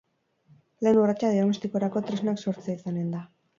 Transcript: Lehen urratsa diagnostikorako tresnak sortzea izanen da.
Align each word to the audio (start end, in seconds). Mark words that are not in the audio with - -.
Lehen 0.87 1.01
urratsa 1.01 1.29
diagnostikorako 1.35 2.05
tresnak 2.09 2.43
sortzea 2.47 2.77
izanen 2.83 3.15
da. 3.19 3.25